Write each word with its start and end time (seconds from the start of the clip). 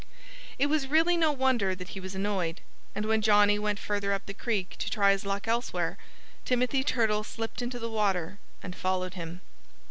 It 0.57 0.65
was 0.65 0.87
really 0.87 1.15
no 1.15 1.31
wonder 1.31 1.75
that 1.75 1.89
he 1.89 1.99
was 1.99 2.15
annoyed. 2.15 2.61
And 2.95 3.05
when 3.05 3.21
Johnnie 3.21 3.59
went 3.59 3.77
further 3.77 4.13
up 4.13 4.25
the 4.25 4.33
creek 4.33 4.75
to 4.79 4.89
try 4.89 5.11
his 5.11 5.27
luck 5.27 5.47
elsewhere 5.47 5.95
Timothy 6.43 6.83
Turtle 6.83 7.23
slipped 7.23 7.61
into 7.61 7.77
the 7.77 7.87
water 7.87 8.39
and 8.63 8.75
followed 8.75 9.13
him. 9.13 9.41